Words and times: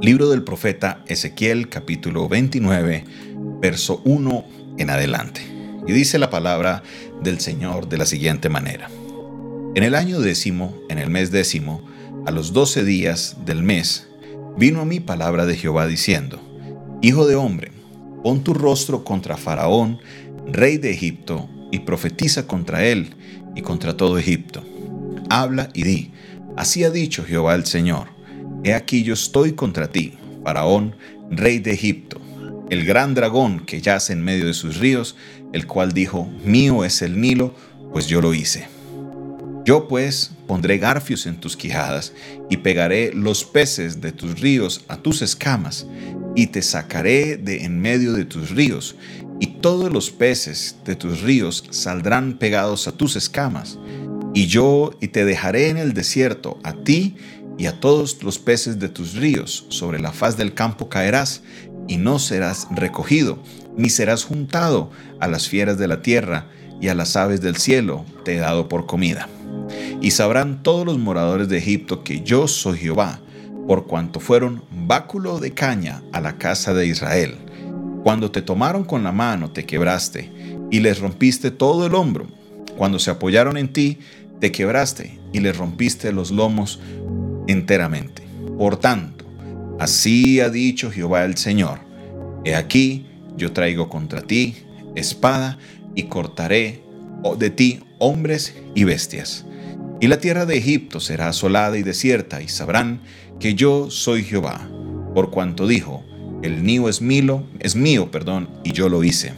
Libro 0.00 0.28
del 0.28 0.42
profeta 0.42 1.02
Ezequiel 1.06 1.68
capítulo 1.68 2.28
29, 2.28 3.04
verso 3.60 4.02
1 4.04 4.44
en 4.76 4.90
adelante. 4.90 5.40
Y 5.86 5.92
dice 5.92 6.18
la 6.18 6.28
palabra 6.28 6.82
del 7.22 7.40
Señor 7.40 7.88
de 7.88 7.98
la 7.98 8.04
siguiente 8.04 8.48
manera. 8.48 8.90
En 9.74 9.82
el 9.82 9.94
año 9.94 10.20
décimo, 10.20 10.74
en 10.90 10.98
el 10.98 11.10
mes 11.10 11.30
décimo, 11.30 11.82
a 12.26 12.30
los 12.30 12.52
doce 12.52 12.84
días 12.84 13.36
del 13.46 13.62
mes, 13.62 14.08
vino 14.58 14.80
a 14.80 14.84
mí 14.84 15.00
palabra 15.00 15.46
de 15.46 15.56
Jehová 15.56 15.86
diciendo, 15.86 16.40
Hijo 17.00 17.26
de 17.26 17.36
hombre, 17.36 17.72
pon 18.22 18.44
tu 18.44 18.52
rostro 18.52 19.04
contra 19.04 19.36
Faraón, 19.36 20.00
rey 20.46 20.76
de 20.76 20.90
Egipto, 20.90 21.48
y 21.70 21.80
profetiza 21.80 22.46
contra 22.46 22.84
él 22.84 23.14
y 23.56 23.62
contra 23.62 23.96
todo 23.96 24.18
Egipto. 24.18 24.62
Habla 25.30 25.70
y 25.72 25.82
di, 25.82 26.12
así 26.56 26.84
ha 26.84 26.90
dicho 26.90 27.24
Jehová 27.24 27.54
el 27.54 27.64
Señor 27.64 28.13
He 28.64 28.72
aquí 28.72 29.02
yo 29.02 29.12
estoy 29.12 29.52
contra 29.52 29.88
ti, 29.88 30.14
Faraón, 30.42 30.96
rey 31.30 31.58
de 31.58 31.72
Egipto, 31.72 32.18
el 32.70 32.86
gran 32.86 33.14
dragón 33.14 33.60
que 33.60 33.82
yace 33.82 34.14
en 34.14 34.22
medio 34.22 34.46
de 34.46 34.54
sus 34.54 34.78
ríos, 34.78 35.16
el 35.52 35.66
cual 35.66 35.92
dijo, 35.92 36.26
mío 36.44 36.82
es 36.82 37.02
el 37.02 37.20
Nilo, 37.20 37.54
pues 37.92 38.06
yo 38.06 38.22
lo 38.22 38.32
hice. 38.32 38.66
Yo 39.66 39.86
pues 39.86 40.30
pondré 40.46 40.78
garfios 40.78 41.26
en 41.26 41.36
tus 41.36 41.56
quijadas 41.56 42.14
y 42.48 42.58
pegaré 42.58 43.12
los 43.12 43.44
peces 43.44 44.00
de 44.00 44.12
tus 44.12 44.40
ríos 44.40 44.84
a 44.88 44.96
tus 44.96 45.20
escamas 45.20 45.86
y 46.34 46.48
te 46.48 46.62
sacaré 46.62 47.36
de 47.36 47.64
en 47.64 47.80
medio 47.80 48.12
de 48.14 48.24
tus 48.24 48.50
ríos 48.50 48.96
y 49.40 49.46
todos 49.60 49.92
los 49.92 50.10
peces 50.10 50.76
de 50.84 50.96
tus 50.96 51.22
ríos 51.22 51.64
saldrán 51.70 52.38
pegados 52.38 52.88
a 52.88 52.92
tus 52.92 53.16
escamas 53.16 53.78
y 54.34 54.46
yo 54.46 54.90
y 55.00 55.08
te 55.08 55.24
dejaré 55.24 55.68
en 55.68 55.78
el 55.78 55.94
desierto 55.94 56.58
a 56.62 56.72
ti 56.72 57.16
y 57.58 57.66
a 57.66 57.80
todos 57.80 58.22
los 58.22 58.38
peces 58.38 58.78
de 58.78 58.88
tus 58.88 59.14
ríos 59.14 59.66
sobre 59.68 60.00
la 60.00 60.12
faz 60.12 60.36
del 60.36 60.54
campo 60.54 60.88
caerás, 60.88 61.42
y 61.86 61.98
no 61.98 62.18
serás 62.18 62.66
recogido, 62.74 63.38
ni 63.76 63.90
serás 63.90 64.24
juntado 64.24 64.90
a 65.20 65.28
las 65.28 65.48
fieras 65.48 65.78
de 65.78 65.88
la 65.88 66.02
tierra, 66.02 66.46
y 66.80 66.88
a 66.88 66.94
las 66.94 67.16
aves 67.16 67.40
del 67.40 67.56
cielo 67.56 68.04
te 68.24 68.34
he 68.34 68.38
dado 68.38 68.68
por 68.68 68.86
comida. 68.86 69.28
Y 70.00 70.10
sabrán 70.10 70.62
todos 70.62 70.84
los 70.84 70.98
moradores 70.98 71.48
de 71.48 71.58
Egipto 71.58 72.02
que 72.02 72.22
yo 72.22 72.48
soy 72.48 72.78
Jehová, 72.78 73.20
por 73.66 73.86
cuanto 73.86 74.20
fueron 74.20 74.64
báculo 74.70 75.38
de 75.38 75.52
caña 75.52 76.02
a 76.12 76.20
la 76.20 76.36
casa 76.36 76.74
de 76.74 76.86
Israel. 76.86 77.36
Cuando 78.02 78.30
te 78.30 78.42
tomaron 78.42 78.84
con 78.84 79.02
la 79.02 79.12
mano 79.12 79.50
te 79.50 79.64
quebraste, 79.64 80.30
y 80.70 80.80
les 80.80 80.98
rompiste 80.98 81.50
todo 81.50 81.86
el 81.86 81.94
hombro. 81.94 82.26
Cuando 82.76 82.98
se 82.98 83.10
apoyaron 83.10 83.56
en 83.56 83.72
ti, 83.72 83.98
te 84.40 84.52
quebraste 84.52 85.18
y 85.32 85.40
les 85.40 85.56
rompiste 85.56 86.12
los 86.12 86.30
lomos 86.30 86.80
enteramente. 87.46 88.22
Por 88.58 88.76
tanto, 88.76 89.24
así 89.78 90.40
ha 90.40 90.50
dicho 90.50 90.90
Jehová 90.90 91.24
el 91.24 91.36
Señor, 91.36 91.80
he 92.44 92.54
aquí 92.54 93.06
yo 93.36 93.52
traigo 93.52 93.88
contra 93.88 94.22
ti 94.22 94.56
espada 94.94 95.58
y 95.94 96.04
cortaré 96.04 96.82
de 97.38 97.50
ti 97.50 97.80
hombres 97.98 98.54
y 98.74 98.84
bestias. 98.84 99.44
Y 100.00 100.08
la 100.08 100.18
tierra 100.18 100.44
de 100.46 100.58
Egipto 100.58 101.00
será 101.00 101.28
asolada 101.28 101.78
y 101.78 101.82
desierta, 101.82 102.42
y 102.42 102.48
sabrán 102.48 103.00
que 103.40 103.54
yo 103.54 103.90
soy 103.90 104.24
Jehová, 104.24 104.68
por 105.14 105.30
cuanto 105.30 105.66
dijo, 105.66 106.04
el 106.42 106.64
nido 106.64 106.88
es 106.88 107.00
mío, 107.00 107.44
es 107.60 107.74
mío, 107.74 108.10
perdón, 108.10 108.50
y 108.64 108.72
yo 108.72 108.88
lo 108.88 109.02
hice. 109.02 109.32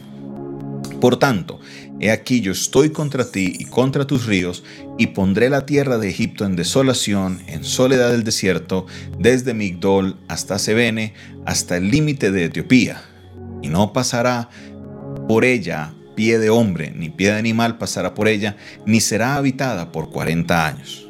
Por 0.99 1.17
tanto, 1.17 1.59
he 1.99 2.11
aquí 2.11 2.41
yo 2.41 2.51
estoy 2.51 2.91
contra 2.91 3.31
ti 3.31 3.53
y 3.57 3.65
contra 3.65 4.05
tus 4.05 4.25
ríos, 4.25 4.63
y 4.97 5.07
pondré 5.07 5.49
la 5.49 5.65
tierra 5.65 5.97
de 5.97 6.09
Egipto 6.09 6.45
en 6.45 6.55
desolación, 6.55 7.41
en 7.47 7.63
soledad 7.63 8.11
del 8.11 8.23
desierto, 8.23 8.85
desde 9.19 9.53
Migdol 9.53 10.17
hasta 10.27 10.59
Sebene, 10.59 11.13
hasta 11.45 11.77
el 11.77 11.89
límite 11.89 12.31
de 12.31 12.45
Etiopía. 12.45 13.01
Y 13.61 13.69
no 13.69 13.93
pasará 13.93 14.49
por 15.27 15.45
ella 15.45 15.93
pie 16.15 16.39
de 16.39 16.49
hombre, 16.49 16.91
ni 16.95 17.09
pie 17.09 17.31
de 17.31 17.37
animal 17.37 17.77
pasará 17.77 18.15
por 18.15 18.27
ella, 18.27 18.57
ni 18.85 19.01
será 19.01 19.35
habitada 19.35 19.91
por 19.91 20.09
cuarenta 20.09 20.65
años. 20.65 21.07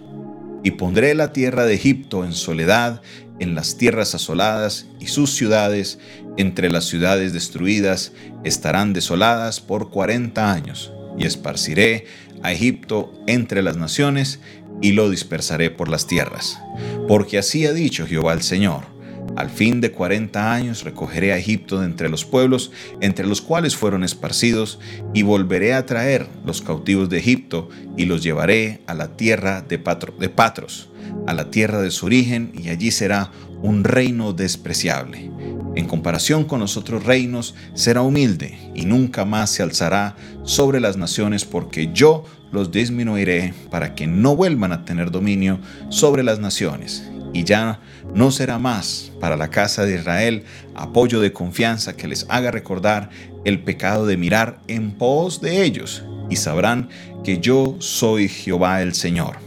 Y 0.64 0.72
pondré 0.72 1.16
la 1.16 1.32
tierra 1.32 1.66
de 1.66 1.76
Egipto 1.76 2.26
en 2.26 2.34
soledad, 2.34 3.02
en 3.40 3.56
las 3.56 3.78
tierras 3.78 4.16
asoladas, 4.16 4.88
y 5.00 5.08
sus 5.08 5.36
ciudades, 5.36 6.00
entre 6.38 6.70
las 6.70 6.86
ciudades 6.86 7.34
destruidas, 7.34 8.12
estarán 8.44 8.94
desoladas 8.94 9.60
por 9.60 9.90
cuarenta 9.90 10.52
años, 10.52 10.92
y 11.18 11.26
esparciré 11.26 12.06
a 12.44 12.52
Egipto 12.52 13.14
entre 13.28 13.62
las 13.62 13.78
naciones, 13.78 14.40
y 14.82 14.92
lo 14.92 15.10
dispersaré 15.10 15.72
por 15.72 15.90
las 15.90 16.08
tierras. 16.08 16.60
Porque 17.08 17.38
así 17.38 17.66
ha 17.66 17.74
dicho 17.74 18.06
Jehová 18.06 18.34
el 18.34 18.44
Señor 18.44 18.97
al 19.38 19.52
fin 19.52 19.82
de 19.82 19.92
cuarenta 19.92 20.52
años 20.52 20.84
recogeré 20.84 21.32
a 21.32 21.38
Egipto 21.38 21.80
de 21.80 21.86
entre 21.86 22.10
los 22.10 22.26
pueblos, 22.26 22.72
entre 23.02 23.28
los 23.28 23.40
cuales 23.40 23.76
fueron 23.76 24.04
esparcidos, 24.04 24.80
y 25.14 25.22
volveré 25.22 25.76
a 25.76 25.86
traer 25.86 26.28
los 26.44 26.64
cautivos 26.64 27.08
de 27.08 27.20
Egipto, 27.20 27.70
y 27.96 28.06
los 28.06 28.24
llevaré 28.24 28.82
a 28.88 28.96
la 28.96 29.16
tierra 29.16 29.62
de, 29.62 29.78
Patros, 29.78 30.90
a 31.28 31.36
la 31.36 31.52
tierra 31.52 31.82
de 31.82 31.92
su 31.92 32.08
origen, 32.08 32.52
y 32.58 32.70
allí 32.70 32.90
será 32.90 33.30
un 33.62 33.84
reino 33.84 34.34
despreciable. 34.34 35.30
En 35.76 35.86
comparación 35.86 36.44
con 36.44 36.60
los 36.60 36.76
otros 36.76 37.04
reinos, 37.04 37.54
será 37.76 38.02
humilde, 38.02 38.58
y 38.74 38.86
nunca 38.86 39.24
más 39.24 39.52
se 39.52 39.62
alzará 39.62 40.16
sobre 40.46 40.80
las 40.80 40.98
naciones, 40.98 41.46
porque 41.46 41.92
yo 41.94 42.26
los 42.52 42.72
disminuiré 42.72 43.54
para 43.70 43.94
que 43.94 44.08
no 44.08 44.36
vuelvan 44.36 44.72
a 44.72 44.84
tener 44.84 45.12
dominio 45.12 45.60
sobre 45.90 46.24
las 46.24 46.40
naciones 46.40 47.08
y 47.34 47.44
ya 47.44 47.80
no 48.14 48.32
será 48.32 48.60
más 48.60 49.12
para 49.20 49.36
la 49.36 49.50
casa 49.50 49.86
de 49.86 49.96
Israel 49.96 50.44
apoyo 50.76 51.20
de 51.20 51.34
confianza 51.34 51.96
que 51.96 52.08
les 52.08 52.26
haga 52.30 52.52
recordar 52.52 53.10
el 53.46 53.60
pecado 53.60 54.06
de 54.06 54.18
mirar 54.18 54.60
en 54.68 54.92
pos 54.92 55.42
de 55.42 55.64
ellos, 55.64 56.04
y 56.30 56.36
sabrán 56.36 56.90
que 57.24 57.40
yo 57.40 57.76
soy 57.80 58.28
Jehová 58.28 58.82
el 58.82 58.94
Señor. 58.94 59.38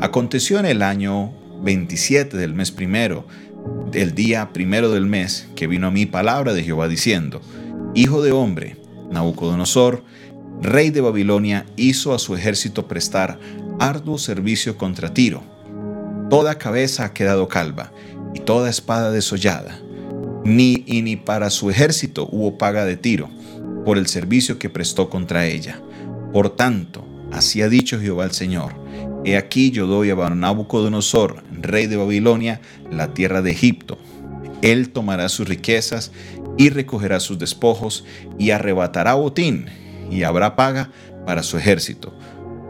Aconteció 0.00 0.58
en 0.58 0.66
el 0.66 0.82
año 0.82 1.32
27 1.62 2.36
del 2.36 2.54
mes 2.54 2.70
primero, 2.70 3.26
del 3.90 4.14
día 4.14 4.52
primero 4.52 4.90
del 4.90 5.06
mes, 5.06 5.48
que 5.54 5.66
vino 5.66 5.86
a 5.86 5.90
mí 5.90 6.06
palabra 6.06 6.52
de 6.52 6.62
Jehová 6.62 6.88
diciendo, 6.88 7.40
Hijo 7.94 8.22
de 8.22 8.32
hombre, 8.32 8.76
Nabucodonosor, 9.10 10.04
rey 10.62 10.90
de 10.90 11.00
Babilonia, 11.00 11.66
hizo 11.76 12.14
a 12.14 12.18
su 12.18 12.34
ejército 12.34 12.86
prestar 12.86 13.38
arduo 13.78 14.18
servicio 14.18 14.76
contra 14.76 15.12
Tiro 15.12 15.42
Toda 16.30 16.58
cabeza 16.58 17.06
ha 17.06 17.12
quedado 17.12 17.48
calva 17.48 17.90
y 18.34 18.38
toda 18.38 18.70
espada 18.70 19.10
desollada. 19.10 19.80
Ni 20.44 20.84
y 20.86 21.02
ni 21.02 21.16
para 21.16 21.50
su 21.50 21.70
ejército 21.70 22.28
hubo 22.30 22.56
paga 22.56 22.84
de 22.84 22.96
tiro 22.96 23.28
por 23.84 23.98
el 23.98 24.06
servicio 24.06 24.56
que 24.56 24.70
prestó 24.70 25.10
contra 25.10 25.46
ella. 25.46 25.82
Por 26.32 26.50
tanto, 26.50 27.04
así 27.32 27.62
ha 27.62 27.68
dicho 27.68 27.98
Jehová 27.98 28.26
el 28.26 28.30
Señor. 28.30 28.74
He 29.24 29.36
aquí 29.36 29.72
yo 29.72 29.88
doy 29.88 30.10
a 30.10 30.14
Nabucodonosor, 30.14 31.42
rey 31.50 31.88
de 31.88 31.96
Babilonia, 31.96 32.60
la 32.92 33.12
tierra 33.12 33.42
de 33.42 33.50
Egipto. 33.50 33.98
Él 34.62 34.90
tomará 34.90 35.28
sus 35.28 35.48
riquezas 35.48 36.12
y 36.56 36.70
recogerá 36.70 37.18
sus 37.18 37.40
despojos 37.40 38.04
y 38.38 38.52
arrebatará 38.52 39.14
botín 39.14 39.66
y 40.12 40.22
habrá 40.22 40.54
paga 40.54 40.92
para 41.26 41.42
su 41.42 41.58
ejército 41.58 42.14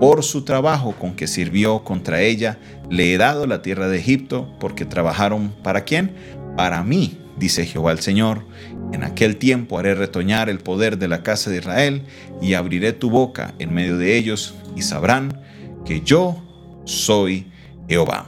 por 0.01 0.25
su 0.25 0.43
trabajo 0.43 0.95
con 0.99 1.15
que 1.15 1.27
sirvió 1.27 1.85
contra 1.85 2.23
ella, 2.23 2.59
le 2.89 3.13
he 3.13 3.19
dado 3.19 3.47
la 3.47 3.61
tierra 3.61 3.87
de 3.87 3.99
Egipto, 3.99 4.51
porque 4.59 4.87
trabajaron 4.87 5.53
para 5.63 5.85
quién? 5.85 6.13
Para 6.57 6.83
mí, 6.83 7.19
dice 7.37 7.67
Jehová 7.67 7.93
el 7.93 8.01
Señor. 8.01 8.47
En 8.95 9.05
aquel 9.05 9.37
tiempo 9.37 9.79
haré 9.79 9.95
retoñar 9.95 10.49
el 10.49 10.59
poder 10.61 10.97
de 10.97 11.07
la 11.07 11.23
casa 11.23 11.51
de 11.51 11.59
Israel 11.59 12.03
y 12.41 12.55
abriré 12.55 12.95
tu 12.95 13.11
boca 13.11 13.55
en 13.59 13.75
medio 13.75 13.99
de 13.99 14.17
ellos 14.17 14.55
y 14.75 14.83
sabrán 14.83 15.39
que 15.85 16.01
yo 16.01 16.43
soy 16.87 17.47
Jehová. 17.87 18.27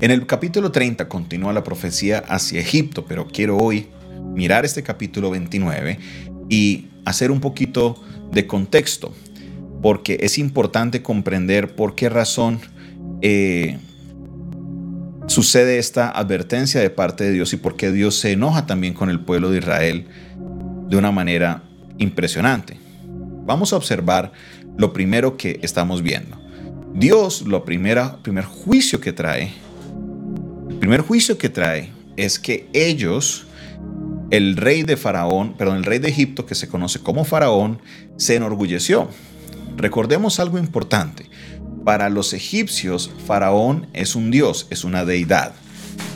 En 0.00 0.10
el 0.10 0.24
capítulo 0.24 0.72
30 0.72 1.08
continúa 1.08 1.52
la 1.52 1.62
profecía 1.62 2.20
hacia 2.20 2.58
Egipto, 2.58 3.04
pero 3.04 3.28
quiero 3.28 3.58
hoy 3.58 3.88
mirar 4.34 4.64
este 4.64 4.82
capítulo 4.82 5.30
29 5.30 5.98
y 6.48 6.86
hacer 7.04 7.30
un 7.30 7.40
poquito 7.40 8.02
de 8.32 8.46
contexto 8.46 9.12
porque 9.82 10.18
es 10.20 10.38
importante 10.38 11.02
comprender 11.02 11.74
por 11.74 11.94
qué 11.94 12.08
razón 12.08 12.60
eh, 13.22 13.78
sucede 15.26 15.78
esta 15.78 16.10
advertencia 16.10 16.80
de 16.80 16.90
parte 16.90 17.24
de 17.24 17.32
Dios 17.32 17.52
y 17.52 17.56
por 17.56 17.76
qué 17.76 17.92
Dios 17.92 18.18
se 18.18 18.32
enoja 18.32 18.66
también 18.66 18.94
con 18.94 19.10
el 19.10 19.20
pueblo 19.20 19.50
de 19.50 19.58
Israel 19.58 20.06
de 20.88 20.96
una 20.96 21.12
manera 21.12 21.62
impresionante. 21.98 22.78
Vamos 23.44 23.72
a 23.72 23.76
observar 23.76 24.32
lo 24.76 24.92
primero 24.92 25.36
que 25.36 25.58
estamos 25.62 26.02
viendo. 26.02 26.38
Dios, 26.94 27.42
lo 27.42 27.64
primera, 27.64 28.18
primer 28.22 28.44
juicio 28.44 29.00
que 29.00 29.12
trae, 29.12 29.52
el 30.68 30.76
primer 30.76 31.00
juicio 31.00 31.38
que 31.38 31.48
trae 31.48 31.90
es 32.16 32.38
que 32.38 32.68
ellos, 32.72 33.46
el 34.30 34.56
rey 34.56 34.82
de 34.82 34.96
Faraón, 34.96 35.54
perdón, 35.56 35.78
el 35.78 35.84
rey 35.84 36.00
de 36.00 36.08
Egipto, 36.08 36.46
que 36.46 36.54
se 36.54 36.68
conoce 36.68 36.98
como 36.98 37.24
Faraón, 37.24 37.80
se 38.16 38.34
enorgulleció 38.34 39.08
Recordemos 39.80 40.40
algo 40.40 40.58
importante. 40.58 41.26
Para 41.84 42.10
los 42.10 42.34
egipcios, 42.34 43.10
Faraón 43.26 43.86
es 43.94 44.14
un 44.14 44.30
dios, 44.30 44.66
es 44.70 44.84
una 44.84 45.04
deidad. 45.04 45.54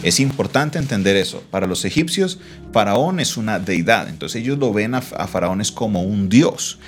Es 0.03 0.21
importante 0.21 0.79
entender 0.79 1.17
eso. 1.17 1.43
Para 1.51 1.67
los 1.67 1.85
egipcios, 1.85 2.39
Faraón 2.73 3.21
es 3.21 3.37
una 3.37 3.59
deidad. 3.59 4.09
Entonces 4.09 4.43
ellos 4.43 4.59
lo 4.59 4.73
ven 4.73 4.95
a, 4.95 5.01
Faraón 5.01 5.63
como 5.75 6.03
un 6.03 6.29
dios. 6.29 6.79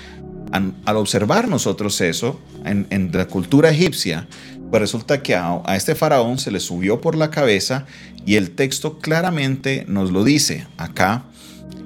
Al, 0.51 0.95
observar 0.95 1.47
nosotros 1.47 1.99
eso 2.01 2.39
en, 2.63 3.09
la 3.11 3.25
cultura 3.25 3.71
egipcia, 3.71 4.27
pues 4.69 4.79
resulta 4.79 5.23
que 5.23 5.35
a, 5.35 5.61
a 5.65 5.75
este 5.75 5.95
faraón 5.95 6.39
se 6.39 6.51
le 6.51 6.59
subió 6.59 7.01
por 7.01 7.15
la 7.15 7.31
cabeza 7.31 7.85
y 8.25 8.35
el 8.35 8.51
texto 8.51 8.99
claramente 8.99 9.85
nos 9.87 10.11
lo 10.11 10.23
dice 10.23 10.67
acá 10.77 11.23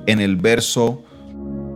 en 0.06 0.20
el 0.20 0.36
verso 0.36 1.04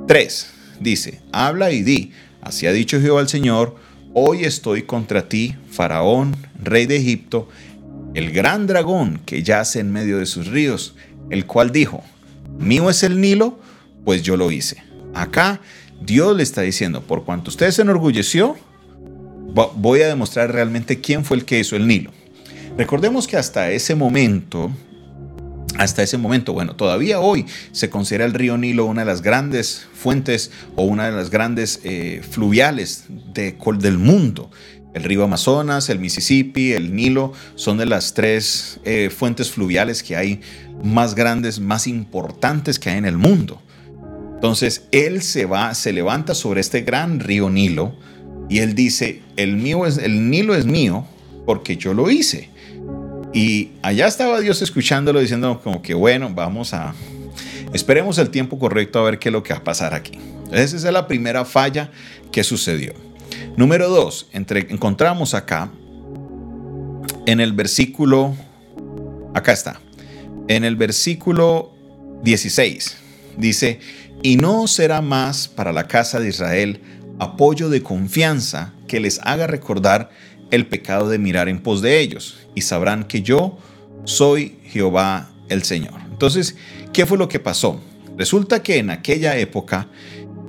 3. 0.07 0.47
Dice, 0.79 1.21
habla 1.31 1.71
y 1.71 1.83
di, 1.83 2.11
así 2.45 2.67
ha 2.67 2.71
dicho 2.71 3.01
Jehová 3.01 3.19
el 3.21 3.27
Señor, 3.27 3.75
hoy 4.13 4.45
estoy 4.45 4.83
contra 4.83 5.27
ti, 5.27 5.55
faraón, 5.69 6.37
rey 6.63 6.85
de 6.85 6.95
Egipto, 6.95 7.49
el 8.13 8.31
gran 8.31 8.67
dragón 8.67 9.19
que 9.25 9.43
yace 9.43 9.81
en 9.81 9.91
medio 9.91 10.19
de 10.19 10.25
sus 10.25 10.47
ríos, 10.47 10.95
el 11.29 11.45
cual 11.45 11.71
dijo, 11.71 12.03
mío 12.57 12.89
es 12.89 13.03
el 13.03 13.19
Nilo, 13.19 13.59
pues 14.05 14.21
yo 14.21 14.37
lo 14.37 14.51
hice. 14.51 14.81
Acá 15.13 15.59
Dios 16.01 16.37
le 16.37 16.43
está 16.43 16.61
diciendo, 16.61 17.01
por 17.01 17.25
cuanto 17.25 17.49
usted 17.49 17.71
se 17.71 17.81
enorgulleció, 17.81 18.55
voy 19.75 20.01
a 20.01 20.07
demostrar 20.07 20.53
realmente 20.53 21.01
quién 21.01 21.25
fue 21.25 21.37
el 21.37 21.45
que 21.45 21.59
hizo 21.59 21.75
el 21.75 21.87
Nilo. 21.87 22.11
Recordemos 22.77 23.27
que 23.27 23.37
hasta 23.37 23.71
ese 23.71 23.95
momento, 23.95 24.71
hasta 25.77 26.03
ese 26.03 26.17
momento, 26.17 26.53
bueno, 26.53 26.75
todavía 26.75 27.19
hoy 27.19 27.45
se 27.71 27.89
considera 27.89 28.25
el 28.25 28.33
río 28.33 28.57
Nilo 28.57 28.85
una 28.85 29.01
de 29.01 29.05
las 29.05 29.21
grandes 29.21 29.85
fuentes 29.93 30.51
o 30.75 30.83
una 30.83 31.05
de 31.05 31.11
las 31.11 31.29
grandes 31.29 31.81
eh, 31.83 32.21
fluviales 32.29 33.05
de, 33.33 33.57
del 33.79 33.97
mundo. 33.97 34.49
El 34.93 35.03
río 35.03 35.25
Amazonas, 35.25 35.89
el 35.89 35.99
Mississippi, 35.99 36.71
el 36.71 36.95
Nilo 36.95 37.33
son 37.55 37.77
de 37.77 37.85
las 37.85 38.13
tres 38.13 38.79
eh, 38.85 39.09
fuentes 39.15 39.51
fluviales 39.51 40.01
que 40.01 40.15
hay 40.15 40.39
más 40.83 41.15
grandes, 41.15 41.59
más 41.59 41.87
importantes 41.87 42.79
que 42.79 42.89
hay 42.89 42.97
en 42.97 43.05
el 43.05 43.17
mundo. 43.17 43.61
Entonces 44.35 44.83
él 44.91 45.21
se 45.21 45.45
va, 45.45 45.73
se 45.73 45.91
levanta 45.91 46.33
sobre 46.33 46.61
este 46.61 46.81
gran 46.81 47.19
río 47.19 47.49
Nilo 47.49 47.95
y 48.49 48.59
él 48.59 48.75
dice, 48.75 49.21
el 49.35 49.57
mío 49.57 49.85
es, 49.85 49.97
el 49.97 50.29
Nilo 50.29 50.55
es 50.55 50.65
mío 50.65 51.05
porque 51.45 51.75
yo 51.75 51.93
lo 51.93 52.09
hice. 52.09 52.49
Y 53.35 53.73
allá 53.81 54.07
estaba 54.07 54.39
Dios 54.39 54.61
escuchándolo 54.61 55.19
diciendo 55.19 55.59
como 55.61 55.81
que 55.81 55.93
bueno, 55.93 56.31
vamos 56.33 56.73
a 56.73 56.95
esperemos 57.73 58.17
el 58.17 58.29
tiempo 58.29 58.57
correcto 58.57 58.97
a 58.97 59.03
ver 59.03 59.19
qué 59.19 59.27
es 59.27 59.33
lo 59.33 59.43
que 59.43 59.51
va 59.51 59.59
a 59.59 59.63
pasar 59.65 59.93
aquí. 59.93 60.17
Esa 60.53 60.77
es 60.77 60.83
la 60.85 61.05
primera 61.05 61.43
falla 61.43 61.91
que 62.31 62.45
sucedió. 62.45 62.93
Número 63.57 63.89
dos, 63.89 64.29
encontramos 64.31 65.33
acá 65.33 65.69
en 67.25 67.41
el 67.41 67.51
versículo, 67.51 68.33
acá 69.33 69.51
está, 69.51 69.81
en 70.47 70.63
el 70.63 70.77
versículo 70.77 71.73
16, 72.23 72.95
dice, 73.35 73.81
y 74.23 74.37
no 74.37 74.65
será 74.67 75.01
más 75.01 75.49
para 75.49 75.73
la 75.73 75.89
casa 75.89 76.21
de 76.21 76.29
Israel 76.29 76.79
apoyo 77.19 77.69
de 77.69 77.83
confianza 77.83 78.71
que 78.87 79.01
les 79.01 79.19
haga 79.23 79.45
recordar 79.45 80.09
el 80.51 80.67
pecado 80.67 81.09
de 81.09 81.19
mirar 81.19 81.49
en 81.49 81.59
pos 81.59 81.81
de 81.81 81.99
ellos, 81.99 82.37
y 82.53 82.61
sabrán 82.61 83.05
que 83.05 83.21
yo 83.21 83.57
soy 84.03 84.57
Jehová 84.65 85.31
el 85.49 85.63
Señor. 85.63 85.99
Entonces, 86.09 86.55
¿qué 86.93 87.05
fue 87.05 87.17
lo 87.17 87.27
que 87.27 87.39
pasó? 87.39 87.81
Resulta 88.17 88.63
que 88.63 88.77
en 88.77 88.89
aquella 88.89 89.37
época 89.37 89.87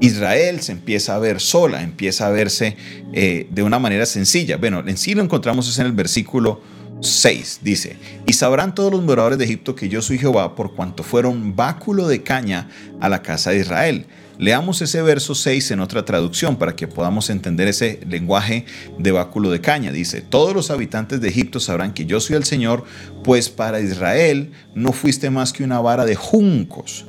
Israel 0.01 0.61
se 0.61 0.73
empieza 0.73 1.15
a 1.15 1.19
ver 1.19 1.41
sola, 1.41 1.83
empieza 1.83 2.27
a 2.27 2.31
verse 2.31 2.77
eh, 3.13 3.47
de 3.51 3.63
una 3.63 3.79
manera 3.79 4.07
sencilla. 4.07 4.57
Bueno, 4.57 4.83
en 4.87 4.97
sí 4.97 5.15
lo 5.15 5.23
encontramos 5.23 5.79
en 5.79 5.87
el 5.87 5.93
versículo 5.93 6.61
6. 7.01 7.61
Dice, 7.63 7.97
y 8.27 8.33
sabrán 8.35 8.75
todos 8.75 8.93
los 8.93 9.03
moradores 9.03 9.39
de 9.39 9.45
Egipto 9.45 9.75
que 9.75 9.89
yo 9.89 10.03
soy 10.03 10.19
Jehová 10.19 10.55
por 10.55 10.75
cuanto 10.75 11.03
fueron 11.03 11.57
báculo 11.57 12.07
de 12.09 12.23
caña 12.23 12.69
a 13.01 13.09
la 13.09 13.23
casa 13.23 13.51
de 13.51 13.59
Israel. 13.59 14.07
Leamos 14.39 14.83
ese 14.83 15.03
verso 15.03 15.35
6 15.35 15.71
en 15.71 15.81
otra 15.81 16.05
traducción 16.05 16.57
para 16.57 16.77
que 16.77 16.89
podamos 16.89 17.31
entender 17.31 17.69
ese 17.69 18.01
lenguaje 18.09 18.67
de 18.99 19.13
báculo 19.13 19.51
de 19.51 19.61
caña. 19.61 19.93
Dice, 19.93 20.21
todos 20.21 20.55
los 20.55 20.71
habitantes 20.71 21.21
de 21.21 21.29
Egipto 21.29 21.61
sabrán 21.61 21.95
que 21.95 22.07
yo 22.07 22.21
soy 22.21 22.37
el 22.37 22.45
Señor, 22.45 22.85
pues 23.25 23.49
para 23.49 23.81
Israel 23.81 24.53
no 24.75 24.93
fuiste 24.93 25.31
más 25.31 25.53
que 25.53 25.65
una 25.65 25.81
vara 25.81 26.05
de 26.05 26.17
juncos 26.17 27.07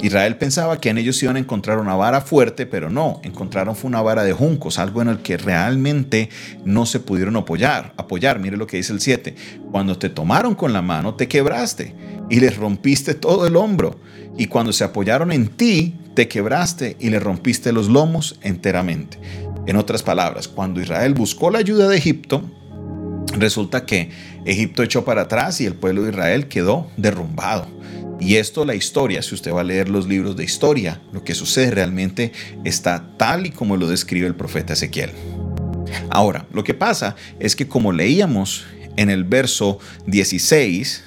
Israel 0.00 0.36
pensaba 0.36 0.80
que 0.80 0.90
en 0.90 0.98
ellos 0.98 1.20
iban 1.22 1.36
a 1.36 1.40
encontrar 1.40 1.78
una 1.78 1.96
vara 1.96 2.20
fuerte, 2.20 2.66
pero 2.66 2.88
no, 2.88 3.20
encontraron 3.24 3.74
fue 3.74 3.88
una 3.88 4.00
vara 4.00 4.22
de 4.22 4.32
juncos, 4.32 4.78
algo 4.78 5.02
en 5.02 5.08
el 5.08 5.18
que 5.18 5.36
realmente 5.36 6.28
no 6.64 6.86
se 6.86 7.00
pudieron 7.00 7.36
apoyar. 7.36 7.94
apoyar. 7.96 8.38
Mire 8.38 8.56
lo 8.56 8.66
que 8.66 8.76
dice 8.76 8.92
el 8.92 9.00
7. 9.00 9.34
Cuando 9.70 9.98
te 9.98 10.08
tomaron 10.08 10.54
con 10.54 10.72
la 10.72 10.82
mano, 10.82 11.14
te 11.14 11.26
quebraste 11.26 11.94
y 12.30 12.40
les 12.40 12.56
rompiste 12.56 13.14
todo 13.14 13.46
el 13.46 13.56
hombro. 13.56 14.00
Y 14.36 14.46
cuando 14.46 14.72
se 14.72 14.84
apoyaron 14.84 15.32
en 15.32 15.48
ti, 15.48 15.96
te 16.18 16.26
quebraste 16.26 16.96
y 16.98 17.10
le 17.10 17.20
rompiste 17.20 17.70
los 17.70 17.88
lomos 17.88 18.40
enteramente. 18.42 19.20
En 19.68 19.76
otras 19.76 20.02
palabras, 20.02 20.48
cuando 20.48 20.80
Israel 20.80 21.14
buscó 21.14 21.48
la 21.48 21.60
ayuda 21.60 21.86
de 21.86 21.96
Egipto, 21.96 22.42
resulta 23.38 23.86
que 23.86 24.10
Egipto 24.44 24.82
echó 24.82 25.04
para 25.04 25.22
atrás 25.22 25.60
y 25.60 25.66
el 25.66 25.74
pueblo 25.74 26.02
de 26.02 26.10
Israel 26.10 26.48
quedó 26.48 26.90
derrumbado. 26.96 27.68
Y 28.18 28.34
esto, 28.34 28.64
la 28.64 28.74
historia, 28.74 29.22
si 29.22 29.32
usted 29.32 29.52
va 29.52 29.60
a 29.60 29.62
leer 29.62 29.88
los 29.88 30.08
libros 30.08 30.34
de 30.34 30.42
historia, 30.42 31.00
lo 31.12 31.22
que 31.22 31.36
sucede 31.36 31.70
realmente 31.70 32.32
está 32.64 33.12
tal 33.16 33.46
y 33.46 33.50
como 33.50 33.76
lo 33.76 33.86
describe 33.86 34.26
el 34.26 34.34
profeta 34.34 34.72
Ezequiel. 34.72 35.12
Ahora, 36.10 36.46
lo 36.52 36.64
que 36.64 36.74
pasa 36.74 37.14
es 37.38 37.54
que 37.54 37.68
como 37.68 37.92
leíamos 37.92 38.64
en 38.96 39.08
el 39.08 39.22
verso 39.22 39.78
16, 40.06 41.04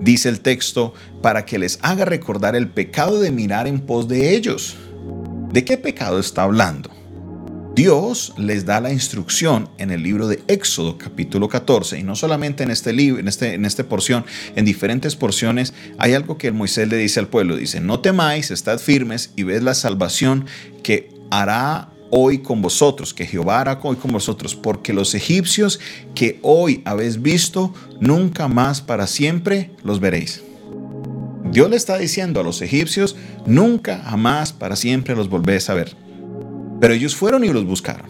dice 0.00 0.28
el 0.28 0.40
texto, 0.40 0.94
para 1.22 1.44
que 1.44 1.58
les 1.58 1.78
haga 1.82 2.04
recordar 2.04 2.56
el 2.56 2.68
pecado 2.68 3.20
de 3.20 3.30
mirar 3.30 3.66
en 3.66 3.80
pos 3.80 4.08
de 4.08 4.34
ellos. 4.34 4.76
¿De 5.52 5.64
qué 5.64 5.76
pecado 5.76 6.18
está 6.18 6.42
hablando? 6.42 6.90
Dios 7.74 8.34
les 8.36 8.66
da 8.66 8.80
la 8.80 8.92
instrucción 8.92 9.68
en 9.78 9.90
el 9.90 10.02
libro 10.02 10.26
de 10.26 10.42
Éxodo 10.48 10.98
capítulo 10.98 11.48
14 11.48 11.98
y 11.98 12.02
no 12.02 12.16
solamente 12.16 12.64
en 12.64 12.70
este 12.70 12.92
libro, 12.92 13.20
en 13.20 13.28
este 13.28 13.54
en 13.54 13.64
esta 13.64 13.84
porción, 13.84 14.24
en 14.56 14.64
diferentes 14.64 15.14
porciones 15.14 15.72
hay 15.96 16.14
algo 16.14 16.36
que 16.36 16.50
Moisés 16.50 16.88
le 16.88 16.96
dice 16.96 17.20
al 17.20 17.28
pueblo, 17.28 17.56
dice, 17.56 17.80
"No 17.80 18.00
temáis, 18.00 18.50
estad 18.50 18.78
firmes 18.80 19.32
y 19.36 19.44
ved 19.44 19.62
la 19.62 19.74
salvación 19.74 20.46
que 20.82 21.08
hará 21.30 21.90
hoy 22.10 22.38
con 22.38 22.62
vosotros, 22.62 23.14
que 23.14 23.26
Jehová 23.26 23.60
hará 23.60 23.80
hoy 23.82 23.96
con 23.96 24.12
vosotros, 24.12 24.54
porque 24.54 24.92
los 24.92 25.14
egipcios 25.14 25.80
que 26.14 26.38
hoy 26.42 26.82
habéis 26.84 27.22
visto, 27.22 27.72
nunca 28.00 28.48
más 28.48 28.80
para 28.80 29.06
siempre 29.06 29.70
los 29.82 30.00
veréis." 30.00 30.42
Dios 31.50 31.68
le 31.68 31.76
está 31.76 31.98
diciendo 31.98 32.40
a 32.40 32.44
los 32.44 32.62
egipcios, 32.62 33.16
nunca 33.44 33.98
jamás 34.04 34.52
para 34.52 34.76
siempre 34.76 35.16
los 35.16 35.28
volvéis 35.28 35.68
a 35.68 35.74
ver. 35.74 35.96
Pero 36.80 36.94
ellos 36.94 37.16
fueron 37.16 37.44
y 37.44 37.48
los 37.48 37.66
buscaron. 37.66 38.08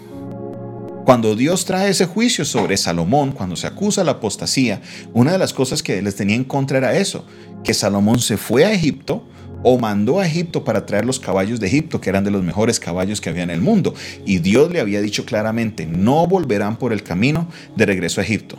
Cuando 1.06 1.34
Dios 1.34 1.64
trae 1.64 1.90
ese 1.90 2.04
juicio 2.04 2.44
sobre 2.44 2.76
Salomón, 2.76 3.32
cuando 3.32 3.56
se 3.56 3.66
acusa 3.66 4.04
la 4.04 4.12
apostasía, 4.12 4.82
una 5.14 5.32
de 5.32 5.38
las 5.38 5.54
cosas 5.54 5.82
que 5.82 6.02
les 6.02 6.14
tenía 6.16 6.36
en 6.36 6.44
contra 6.44 6.78
era 6.78 6.96
eso, 6.96 7.24
que 7.64 7.74
Salomón 7.74 8.20
se 8.20 8.36
fue 8.36 8.64
a 8.64 8.72
Egipto 8.72 9.24
o 9.62 9.78
mandó 9.78 10.20
a 10.20 10.26
Egipto 10.26 10.64
para 10.64 10.86
traer 10.86 11.04
los 11.04 11.20
caballos 11.20 11.60
de 11.60 11.66
Egipto, 11.66 12.00
que 12.00 12.10
eran 12.10 12.24
de 12.24 12.30
los 12.30 12.42
mejores 12.42 12.80
caballos 12.80 13.20
que 13.20 13.30
había 13.30 13.42
en 13.42 13.50
el 13.50 13.60
mundo. 13.60 13.94
Y 14.24 14.38
Dios 14.38 14.70
le 14.70 14.80
había 14.80 15.00
dicho 15.00 15.24
claramente, 15.24 15.86
no 15.86 16.26
volverán 16.26 16.76
por 16.76 16.92
el 16.92 17.02
camino 17.02 17.48
de 17.76 17.86
regreso 17.86 18.20
a 18.20 18.24
Egipto. 18.24 18.56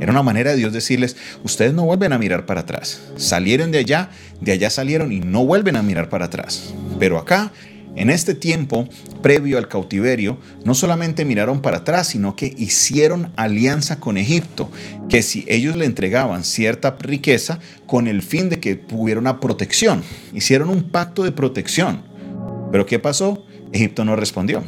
Era 0.00 0.10
una 0.10 0.22
manera 0.22 0.50
de 0.50 0.56
Dios 0.56 0.72
decirles, 0.72 1.16
ustedes 1.44 1.72
no 1.72 1.84
vuelven 1.84 2.12
a 2.12 2.18
mirar 2.18 2.46
para 2.46 2.62
atrás. 2.62 3.00
Salieron 3.16 3.70
de 3.70 3.78
allá, 3.78 4.10
de 4.40 4.52
allá 4.52 4.68
salieron 4.68 5.12
y 5.12 5.20
no 5.20 5.46
vuelven 5.46 5.76
a 5.76 5.82
mirar 5.82 6.08
para 6.08 6.26
atrás. 6.26 6.74
Pero 6.98 7.18
acá 7.18 7.52
en 7.96 8.10
este 8.10 8.34
tiempo, 8.34 8.88
previo 9.22 9.56
al 9.58 9.68
cautiverio, 9.68 10.38
no 10.64 10.74
solamente 10.74 11.24
miraron 11.24 11.62
para 11.62 11.78
atrás, 11.78 12.08
sino 12.08 12.34
que 12.34 12.52
hicieron 12.56 13.32
alianza 13.36 14.00
con 14.00 14.16
Egipto, 14.16 14.70
que 15.08 15.22
si 15.22 15.44
ellos 15.48 15.76
le 15.76 15.86
entregaban 15.86 16.44
cierta 16.44 16.96
riqueza 16.98 17.60
con 17.86 18.08
el 18.08 18.22
fin 18.22 18.48
de 18.48 18.60
que 18.60 18.74
tuviera 18.74 19.20
una 19.20 19.40
protección, 19.40 20.02
hicieron 20.32 20.70
un 20.70 20.82
pacto 20.90 21.22
de 21.22 21.32
protección. 21.32 22.02
Pero 22.72 22.86
¿qué 22.86 22.98
pasó? 22.98 23.44
Egipto 23.72 24.04
no 24.04 24.16
respondió. 24.16 24.64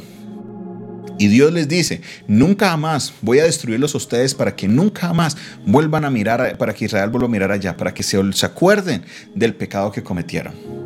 Y 1.18 1.28
Dios 1.28 1.52
les 1.52 1.66
dice, 1.66 2.02
nunca 2.28 2.70
jamás 2.70 3.14
voy 3.22 3.38
a 3.38 3.44
destruirlos 3.44 3.94
a 3.94 3.98
ustedes 3.98 4.34
para 4.34 4.54
que 4.54 4.68
nunca 4.68 5.08
jamás 5.08 5.36
vuelvan 5.64 6.04
a 6.04 6.10
mirar, 6.10 6.58
para 6.58 6.74
que 6.74 6.84
Israel 6.84 7.10
vuelva 7.10 7.26
a 7.26 7.30
mirar 7.30 7.52
allá, 7.52 7.76
para 7.76 7.94
que 7.94 8.02
se, 8.02 8.18
acuerden 8.42 9.02
del 9.34 9.54
pecado 9.54 9.90
que 9.90 10.02
cometieron. 10.02 10.85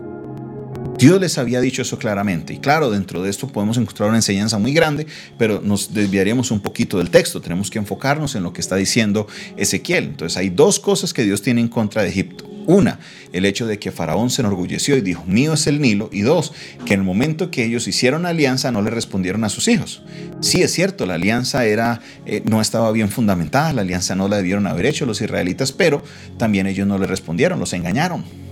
Dios 1.01 1.19
les 1.19 1.39
había 1.39 1.63
dicho 1.63 1.81
eso 1.81 1.99
claramente. 1.99 2.53
Y 2.53 2.59
claro, 2.59 2.91
dentro 2.91 3.23
de 3.23 3.31
esto 3.31 3.49
podemos 3.49 3.79
encontrar 3.79 4.11
una 4.11 4.19
enseñanza 4.19 4.59
muy 4.59 4.75
grande, 4.75 5.07
pero 5.39 5.63
nos 5.65 5.95
desviaríamos 5.95 6.51
un 6.51 6.61
poquito 6.61 6.99
del 6.99 7.09
texto. 7.09 7.41
Tenemos 7.41 7.71
que 7.71 7.79
enfocarnos 7.79 8.35
en 8.35 8.43
lo 8.43 8.53
que 8.53 8.61
está 8.61 8.77
diciendo 8.77 9.27
Ezequiel. 9.57 10.05
Entonces 10.05 10.37
hay 10.37 10.51
dos 10.51 10.79
cosas 10.79 11.15
que 11.15 11.25
Dios 11.25 11.41
tiene 11.41 11.63
en 11.63 11.69
contra 11.69 12.03
de 12.03 12.11
Egipto. 12.11 12.47
Una, 12.67 13.01
el 13.33 13.47
hecho 13.47 13.67
de 13.67 13.79
que 13.79 13.91
Faraón 13.91 14.29
se 14.29 14.43
enorgulleció 14.43 14.95
y 14.95 15.01
dijo, 15.01 15.25
mío 15.25 15.55
es 15.55 15.67
el 15.67 15.81
Nilo. 15.81 16.11
Y 16.13 16.21
dos, 16.21 16.53
que 16.85 16.93
en 16.93 17.01
el 17.01 17.07
momento 17.07 17.51
que 17.51 17.65
ellos 17.65 17.89
hicieron 17.89 18.27
alianza 18.27 18.71
no 18.71 18.83
le 18.83 18.91
respondieron 18.91 19.43
a 19.45 19.49
sus 19.49 19.69
hijos. 19.69 20.03
Sí, 20.41 20.61
es 20.61 20.71
cierto, 20.71 21.07
la 21.07 21.15
alianza 21.15 21.65
era, 21.65 22.03
eh, 22.27 22.43
no 22.45 22.61
estaba 22.61 22.93
bien 22.93 23.09
fundamentada, 23.09 23.73
la 23.73 23.81
alianza 23.81 24.15
no 24.15 24.29
la 24.29 24.37
debieron 24.37 24.67
haber 24.67 24.85
hecho 24.85 25.07
los 25.07 25.23
israelitas, 25.23 25.73
pero 25.73 26.03
también 26.37 26.67
ellos 26.67 26.87
no 26.87 26.99
le 26.99 27.07
respondieron, 27.07 27.59
los 27.59 27.73
engañaron. 27.73 28.50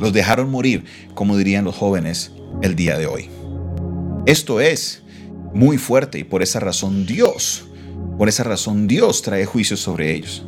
Los 0.00 0.12
dejaron 0.12 0.50
morir, 0.50 0.84
como 1.14 1.36
dirían 1.36 1.64
los 1.64 1.76
jóvenes 1.76 2.32
el 2.62 2.74
día 2.74 2.98
de 2.98 3.06
hoy. 3.06 3.28
Esto 4.26 4.60
es 4.60 5.02
muy 5.54 5.78
fuerte 5.78 6.18
y 6.18 6.24
por 6.24 6.42
esa 6.42 6.60
razón 6.60 7.06
Dios, 7.06 7.66
por 8.18 8.28
esa 8.28 8.44
razón 8.44 8.86
Dios 8.86 9.22
trae 9.22 9.44
juicio 9.44 9.76
sobre 9.76 10.14
ellos. 10.14 10.44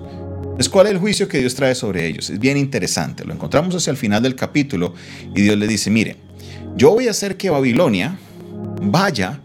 Es 0.58 0.68
cuál 0.68 0.86
es 0.86 0.92
el 0.92 0.98
juicio 0.98 1.28
que 1.28 1.38
Dios 1.38 1.54
trae 1.54 1.74
sobre 1.74 2.06
ellos. 2.06 2.30
Es 2.30 2.38
bien 2.38 2.56
interesante. 2.56 3.24
Lo 3.24 3.32
encontramos 3.32 3.74
hacia 3.74 3.90
el 3.90 3.96
final 3.96 4.22
del 4.22 4.36
capítulo 4.36 4.94
y 5.34 5.42
Dios 5.42 5.56
le 5.58 5.66
dice, 5.66 5.90
mire, 5.90 6.16
yo 6.76 6.90
voy 6.90 7.08
a 7.08 7.10
hacer 7.10 7.36
que 7.36 7.50
Babilonia 7.50 8.18
vaya 8.82 9.40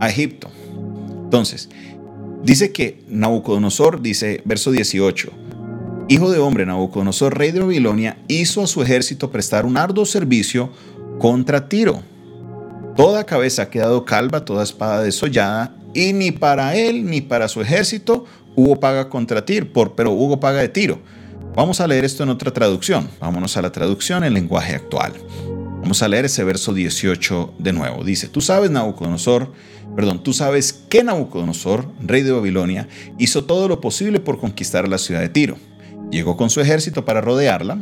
a 0.00 0.08
Egipto. 0.08 0.50
Entonces, 1.24 1.68
dice 2.42 2.72
que 2.72 3.02
Nabucodonosor, 3.08 4.02
dice 4.02 4.42
verso 4.44 4.70
18, 4.70 5.32
hijo 6.12 6.30
de 6.30 6.38
hombre 6.38 6.66
Nabucodonosor, 6.66 7.38
rey 7.38 7.52
de 7.52 7.60
Babilonia, 7.60 8.18
hizo 8.28 8.62
a 8.62 8.66
su 8.66 8.82
ejército 8.82 9.30
prestar 9.30 9.64
un 9.64 9.78
arduo 9.78 10.04
servicio 10.04 10.70
contra 11.18 11.70
Tiro. 11.70 12.02
Toda 12.94 13.24
cabeza 13.24 13.62
ha 13.62 13.70
quedado 13.70 14.04
calva, 14.04 14.44
toda 14.44 14.62
espada 14.62 15.02
desollada, 15.02 15.74
y 15.94 16.12
ni 16.12 16.30
para 16.30 16.76
él 16.76 17.06
ni 17.06 17.22
para 17.22 17.48
su 17.48 17.62
ejército 17.62 18.26
Hugo 18.54 18.78
paga 18.78 19.08
contra 19.08 19.46
Tiro, 19.46 19.72
por, 19.72 19.94
pero 19.94 20.12
Hugo 20.12 20.38
paga 20.38 20.60
de 20.60 20.68
Tiro. 20.68 20.98
Vamos 21.56 21.80
a 21.80 21.86
leer 21.86 22.04
esto 22.04 22.22
en 22.22 22.28
otra 22.28 22.50
traducción. 22.50 23.08
Vámonos 23.18 23.56
a 23.56 23.62
la 23.62 23.72
traducción 23.72 24.22
en 24.22 24.34
lenguaje 24.34 24.74
actual. 24.74 25.14
Vamos 25.80 26.02
a 26.02 26.08
leer 26.08 26.26
ese 26.26 26.44
verso 26.44 26.74
18 26.74 27.54
de 27.58 27.72
nuevo. 27.72 28.04
Dice, 28.04 28.28
tú 28.28 28.42
sabes, 28.42 28.70
Nabucodonosor, 28.70 29.50
perdón, 29.96 30.22
tú 30.22 30.34
sabes 30.34 30.74
que 30.74 31.02
Nabucodonosor, 31.02 31.86
rey 32.02 32.20
de 32.20 32.32
Babilonia, 32.32 32.86
hizo 33.18 33.44
todo 33.44 33.66
lo 33.66 33.80
posible 33.80 34.20
por 34.20 34.38
conquistar 34.38 34.86
la 34.86 34.98
ciudad 34.98 35.22
de 35.22 35.30
Tiro. 35.30 35.56
Llegó 36.12 36.36
con 36.36 36.50
su 36.50 36.60
ejército 36.60 37.06
para 37.06 37.22
rodearla 37.22 37.78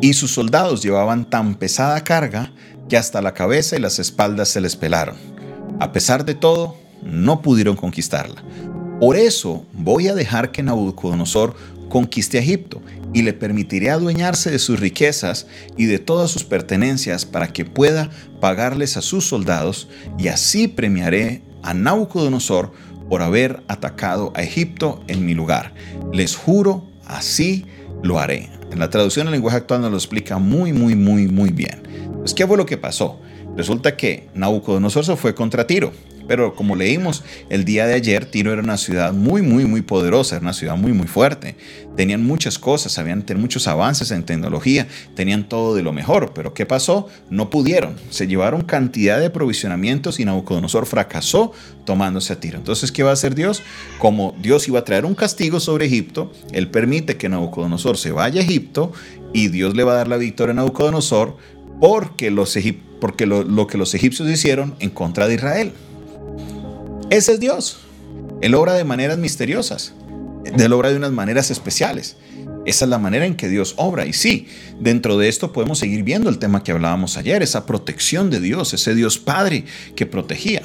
y 0.00 0.14
sus 0.14 0.32
soldados 0.32 0.82
llevaban 0.82 1.28
tan 1.28 1.54
pesada 1.54 2.02
carga 2.02 2.50
que 2.88 2.96
hasta 2.96 3.20
la 3.20 3.34
cabeza 3.34 3.76
y 3.76 3.80
las 3.80 3.98
espaldas 3.98 4.48
se 4.48 4.62
les 4.62 4.74
pelaron. 4.74 5.16
A 5.80 5.92
pesar 5.92 6.24
de 6.24 6.34
todo, 6.34 6.76
no 7.02 7.42
pudieron 7.42 7.76
conquistarla. 7.76 8.42
Por 9.00 9.16
eso 9.16 9.66
voy 9.74 10.08
a 10.08 10.14
dejar 10.14 10.50
que 10.50 10.62
Nabucodonosor 10.62 11.54
conquiste 11.90 12.38
Egipto 12.38 12.80
y 13.12 13.20
le 13.20 13.34
permitiré 13.34 13.90
adueñarse 13.90 14.50
de 14.50 14.58
sus 14.58 14.80
riquezas 14.80 15.46
y 15.76 15.84
de 15.84 15.98
todas 15.98 16.30
sus 16.30 16.42
pertenencias 16.42 17.26
para 17.26 17.52
que 17.52 17.66
pueda 17.66 18.08
pagarles 18.40 18.96
a 18.96 19.02
sus 19.02 19.26
soldados 19.26 19.88
y 20.18 20.28
así 20.28 20.68
premiaré 20.68 21.42
a 21.62 21.74
Nabucodonosor 21.74 22.72
por 23.08 23.22
haber 23.22 23.62
atacado 23.68 24.32
a 24.34 24.42
Egipto 24.42 25.02
en 25.08 25.24
mi 25.24 25.34
lugar. 25.34 25.74
Les 26.12 26.36
juro, 26.36 26.84
así 27.06 27.66
lo 28.02 28.18
haré. 28.18 28.48
En 28.70 28.78
la 28.78 28.90
traducción 28.90 29.26
al 29.26 29.32
lenguaje 29.32 29.58
actual 29.58 29.82
nos 29.82 29.90
lo 29.90 29.96
explica 29.96 30.38
muy, 30.38 30.72
muy, 30.72 30.94
muy, 30.94 31.28
muy 31.28 31.50
bien. 31.50 31.82
Pues, 32.20 32.34
¿qué 32.34 32.46
fue 32.46 32.56
lo 32.56 32.66
que 32.66 32.78
pasó? 32.78 33.20
Resulta 33.56 33.96
que 33.96 34.28
Nabucodonosor 34.34 35.04
se 35.04 35.16
fue 35.16 35.34
contra 35.34 35.66
Tiro 35.66 35.92
pero 36.26 36.54
como 36.54 36.76
leímos 36.76 37.24
el 37.48 37.64
día 37.64 37.86
de 37.86 37.94
ayer, 37.94 38.24
Tiro 38.26 38.52
era 38.52 38.62
una 38.62 38.76
ciudad 38.76 39.12
muy, 39.12 39.42
muy, 39.42 39.64
muy 39.64 39.82
poderosa, 39.82 40.36
era 40.36 40.42
una 40.42 40.52
ciudad 40.52 40.76
muy, 40.76 40.92
muy 40.92 41.06
fuerte. 41.06 41.56
Tenían 41.96 42.24
muchas 42.24 42.58
cosas, 42.58 42.98
habían 42.98 43.24
muchos 43.36 43.68
avances 43.68 44.10
en 44.10 44.24
tecnología, 44.24 44.86
tenían 45.14 45.48
todo 45.48 45.74
de 45.74 45.82
lo 45.82 45.92
mejor. 45.92 46.32
Pero 46.34 46.54
¿qué 46.54 46.64
pasó? 46.64 47.08
No 47.30 47.50
pudieron. 47.50 47.96
Se 48.10 48.26
llevaron 48.26 48.62
cantidad 48.62 49.20
de 49.20 49.30
provisionamientos 49.30 50.20
y 50.20 50.24
Nabucodonosor 50.24 50.86
fracasó 50.86 51.52
tomándose 51.84 52.32
a 52.32 52.40
Tiro. 52.40 52.58
Entonces, 52.58 52.92
¿qué 52.92 53.02
va 53.02 53.10
a 53.10 53.14
hacer 53.14 53.34
Dios? 53.34 53.62
Como 53.98 54.34
Dios 54.40 54.68
iba 54.68 54.78
a 54.78 54.84
traer 54.84 55.04
un 55.04 55.14
castigo 55.14 55.60
sobre 55.60 55.86
Egipto, 55.86 56.32
Él 56.52 56.68
permite 56.68 57.16
que 57.16 57.28
Nabucodonosor 57.28 57.98
se 57.98 58.12
vaya 58.12 58.40
a 58.40 58.44
Egipto 58.44 58.92
y 59.32 59.48
Dios 59.48 59.74
le 59.74 59.84
va 59.84 59.92
a 59.92 59.96
dar 59.96 60.08
la 60.08 60.16
victoria 60.16 60.52
a 60.52 60.54
Nabucodonosor 60.54 61.36
porque, 61.80 62.30
los 62.30 62.56
porque 63.00 63.26
lo 63.26 63.66
que 63.66 63.76
los 63.76 63.94
egipcios 63.94 64.28
hicieron 64.28 64.74
en 64.78 64.90
contra 64.90 65.26
de 65.26 65.34
Israel. 65.34 65.72
Ese 67.12 67.32
es 67.32 67.40
Dios. 67.40 67.76
Él 68.40 68.54
obra 68.54 68.72
de 68.72 68.84
maneras 68.84 69.18
misteriosas. 69.18 69.92
Él 70.46 70.72
obra 70.72 70.88
de 70.88 70.96
unas 70.96 71.12
maneras 71.12 71.50
especiales. 71.50 72.16
Esa 72.64 72.86
es 72.86 72.88
la 72.88 72.96
manera 72.96 73.26
en 73.26 73.36
que 73.36 73.50
Dios 73.50 73.74
obra. 73.76 74.06
Y 74.06 74.14
sí, 74.14 74.46
dentro 74.80 75.18
de 75.18 75.28
esto 75.28 75.52
podemos 75.52 75.78
seguir 75.78 76.04
viendo 76.04 76.30
el 76.30 76.38
tema 76.38 76.64
que 76.64 76.72
hablábamos 76.72 77.18
ayer, 77.18 77.42
esa 77.42 77.66
protección 77.66 78.30
de 78.30 78.40
Dios, 78.40 78.72
ese 78.72 78.94
Dios 78.94 79.18
Padre 79.18 79.66
que 79.94 80.06
protegía. 80.06 80.62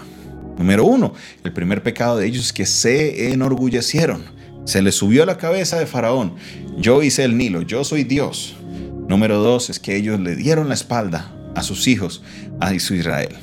Número 0.58 0.86
uno, 0.86 1.14
el 1.44 1.52
primer 1.52 1.84
pecado 1.84 2.16
de 2.16 2.28
ellos 2.28 2.46
es 2.46 2.54
que 2.54 2.66
se 2.66 3.34
enorgullecieron. 3.34 4.24
Se 4.64 4.82
les 4.82 4.96
subió 4.96 5.24
a 5.24 5.26
la 5.26 5.38
cabeza 5.38 5.78
de 5.78 5.86
Faraón. 5.86 6.36
Yo 6.78 7.04
hice 7.04 7.26
el 7.26 7.38
Nilo, 7.38 7.62
yo 7.62 7.84
soy 7.84 8.06
Dios. 8.06 8.56
Número 9.10 9.40
dos 9.40 9.70
es 9.70 9.80
que 9.80 9.98
ellos 9.98 10.18
le 10.22 10.38
dieron 10.38 10.70
la 10.70 10.76
espalda 10.76 11.30
a 11.56 11.64
sus 11.64 11.90
hijos, 11.90 12.24
a 12.62 12.80
su 12.80 12.96
Israel. 12.96 13.36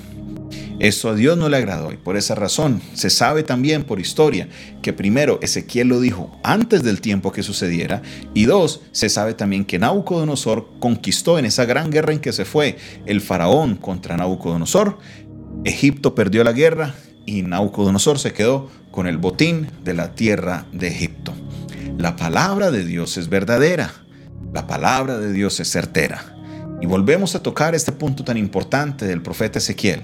Esto 0.81 1.11
a 1.11 1.15
Dios 1.15 1.39
no 1.39 1.49
le 1.49 1.57
agradó 1.57 1.93
y 1.93 1.97
por 1.97 2.17
esa 2.17 2.35
razón 2.35 2.83
se 2.95 3.09
sabe 3.09 3.45
también 3.45 3.85
por 3.85 4.01
historia 4.01 4.49
que 4.83 4.93
primero 4.93 5.39
Ezequiel 5.41 5.87
lo 5.87 6.01
dijo 6.01 6.37
antes 6.43 6.83
del 6.83 7.01
tiempo 7.01 7.31
que 7.31 7.45
sucediera 7.45 8.03
y 8.35 8.47
dos, 8.47 8.81
se 8.91 9.09
sabe 9.09 9.35
también 9.35 9.65
que 9.65 9.79
Nabucodonosor 9.79 10.69
conquistó 10.81 11.39
en 11.39 11.45
esa 11.45 11.65
gran 11.65 11.91
guerra 11.91 12.13
en 12.13 12.19
que 12.19 12.33
se 12.33 12.45
fue 12.45 12.77
el 13.07 13.21
faraón 13.21 13.77
contra 13.77 14.17
Nabucodonosor. 14.17 14.99
Egipto 15.65 16.17
perdió 16.17 16.43
la 16.43 16.53
guerra 16.53 16.95
y 17.25 17.43
Nabucodonosor 17.43 18.19
se 18.19 18.33
quedó 18.33 18.69
con 18.91 19.07
el 19.07 19.17
botín 19.17 19.69
de 19.85 19.95
la 19.95 20.17
tierra 20.17 20.67
de 20.73 20.89
Egipto. 20.89 21.33
La 21.99 22.17
palabra 22.17 22.73
de 22.73 22.85
Dios 22.85 23.17
es 23.17 23.29
verdadera, 23.29 23.93
la 24.53 24.67
palabra 24.67 25.19
de 25.19 25.33
Dios 25.33 25.61
es 25.61 25.71
certera. 25.71 26.37
Y 26.81 26.87
volvemos 26.87 27.37
a 27.37 27.43
tocar 27.43 27.77
este 27.77 27.93
punto 27.93 28.25
tan 28.25 28.37
importante 28.37 29.07
del 29.07 29.23
profeta 29.23 29.59
Ezequiel 29.61 30.03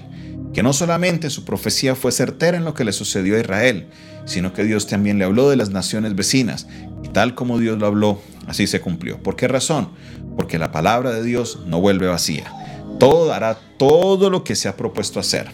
que 0.53 0.63
no 0.63 0.73
solamente 0.73 1.29
su 1.29 1.45
profecía 1.45 1.95
fue 1.95 2.11
certera 2.11 2.57
en 2.57 2.65
lo 2.65 2.73
que 2.73 2.83
le 2.83 2.91
sucedió 2.91 3.35
a 3.35 3.39
Israel, 3.39 3.87
sino 4.25 4.53
que 4.53 4.63
Dios 4.63 4.87
también 4.87 5.17
le 5.17 5.25
habló 5.25 5.49
de 5.49 5.55
las 5.55 5.69
naciones 5.69 6.15
vecinas, 6.15 6.67
y 7.03 7.07
tal 7.09 7.35
como 7.35 7.59
Dios 7.59 7.79
lo 7.79 7.87
habló, 7.87 8.21
así 8.47 8.67
se 8.67 8.81
cumplió. 8.81 9.21
¿Por 9.21 9.35
qué 9.35 9.47
razón? 9.47 9.89
Porque 10.35 10.59
la 10.59 10.71
palabra 10.71 11.11
de 11.11 11.23
Dios 11.23 11.59
no 11.65 11.79
vuelve 11.79 12.07
vacía. 12.07 12.51
Todo 12.99 13.33
hará 13.33 13.57
todo 13.77 14.29
lo 14.29 14.43
que 14.43 14.55
se 14.55 14.67
ha 14.67 14.77
propuesto 14.77 15.19
hacer. 15.19 15.49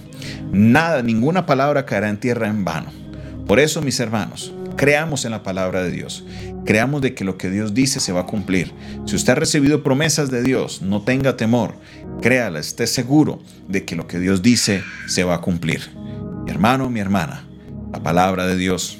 Nada, 0.52 1.02
ninguna 1.02 1.46
palabra 1.46 1.86
caerá 1.86 2.10
en 2.10 2.20
tierra 2.20 2.48
en 2.48 2.66
vano. 2.66 2.92
Por 3.48 3.60
eso, 3.60 3.82
mis 3.82 4.00
hermanos, 4.00 4.54
creamos 4.78 5.26
en 5.26 5.32
la 5.32 5.44
palabra 5.44 5.84
de 5.84 5.92
Dios. 5.92 6.24
Creamos 6.66 7.02
de 7.02 7.14
que 7.14 7.26
lo 7.26 7.38
que 7.38 7.50
Dios 7.50 7.74
dice 7.74 8.00
se 8.00 8.14
va 8.14 8.22
a 8.22 8.26
cumplir. 8.26 8.74
Si 9.06 9.16
usted 9.16 9.34
ha 9.34 9.36
recibido 9.36 9.84
promesas 9.84 10.32
de 10.32 10.44
Dios, 10.44 10.82
no 10.82 11.02
tenga 11.02 11.36
temor. 11.36 11.76
Créala, 12.22 12.60
esté 12.60 12.88
seguro 12.88 13.42
de 13.68 13.84
que 13.84 13.96
lo 13.96 14.08
que 14.08 14.20
Dios 14.20 14.42
dice 14.42 14.84
se 15.08 15.24
va 15.24 15.36
a 15.36 15.42
cumplir. 15.42 15.82
Mi 16.46 16.52
hermano, 16.52 16.90
mi 16.90 17.00
hermana, 17.00 17.46
la 17.92 18.02
palabra 18.02 18.48
de 18.48 18.56
Dios 18.56 19.00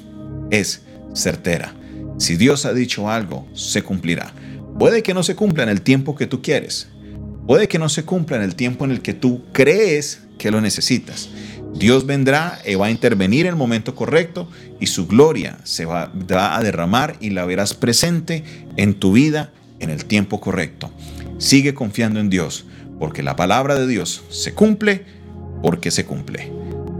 es 0.50 0.82
certera. 1.14 1.74
Si 2.18 2.36
Dios 2.36 2.66
ha 2.66 2.74
dicho 2.74 3.08
algo, 3.08 3.46
se 3.54 3.82
cumplirá. 3.82 4.32
Puede 4.78 5.02
que 5.02 5.14
no 5.14 5.22
se 5.22 5.36
cumpla 5.36 5.62
en 5.62 5.68
el 5.68 5.82
tiempo 5.82 6.16
que 6.16 6.26
tú 6.26 6.42
quieres. 6.42 6.88
Puede 7.46 7.68
que 7.68 7.78
no 7.78 7.88
se 7.88 8.04
cumpla 8.04 8.36
en 8.36 8.42
el 8.42 8.54
tiempo 8.54 8.84
en 8.84 8.90
el 8.90 9.00
que 9.00 9.14
tú 9.14 9.44
crees 9.52 10.22
que 10.38 10.50
lo 10.50 10.60
necesitas. 10.60 11.28
Dios 11.74 12.06
vendrá 12.06 12.60
y 12.66 12.74
va 12.74 12.86
a 12.86 12.90
intervenir 12.90 13.46
en 13.46 13.50
el 13.50 13.56
momento 13.56 13.94
correcto 13.94 14.48
y 14.80 14.86
su 14.86 15.06
gloria 15.06 15.58
se 15.64 15.84
va, 15.84 16.10
a 16.10 16.62
derramar 16.62 17.16
y 17.20 17.30
la 17.30 17.44
verás 17.44 17.74
presente 17.74 18.44
en 18.76 18.94
tu 18.94 19.12
vida 19.12 19.52
en 19.80 19.90
el 19.90 20.04
tiempo 20.04 20.40
correcto. 20.40 20.90
Sigue 21.38 21.74
confiando 21.74 22.18
en 22.20 22.30
Dios, 22.30 22.64
porque 22.98 23.22
la 23.22 23.36
palabra 23.36 23.76
de 23.76 23.86
Dios 23.86 24.24
se 24.30 24.54
cumple 24.54 25.04
porque 25.62 25.90
se 25.90 26.04
cumple. 26.04 26.52